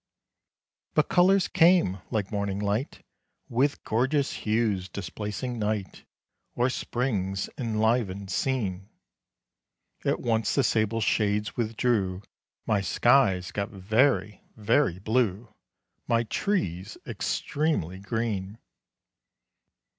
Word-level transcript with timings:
But 0.95 1.09
colors 1.09 1.47
came! 1.47 1.99
like 2.09 2.31
morning 2.31 2.57
light, 2.57 3.03
With 3.49 3.83
gorgeous 3.83 4.33
hues, 4.33 4.89
displacing 4.89 5.59
night, 5.59 6.05
Or 6.55 6.71
Spring's 6.71 7.51
enlivened 7.55 8.31
scene: 8.31 8.89
At 10.03 10.19
once 10.19 10.55
the 10.55 10.63
sable 10.63 11.01
shades 11.01 11.55
withdrew; 11.55 12.23
My 12.65 12.81
skies 12.81 13.51
got 13.51 13.69
very, 13.69 14.41
very 14.57 14.97
blue; 14.97 15.53
My 16.07 16.23
trees 16.23 16.97
extremely 17.05 17.99
green. 17.99 18.57